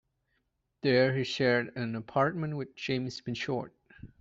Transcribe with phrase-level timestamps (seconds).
[0.81, 3.69] There he shared an apartment with James Pinchot.